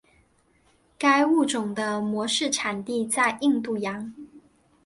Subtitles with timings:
[0.97, 4.11] 该物种的模式产地在印度洋。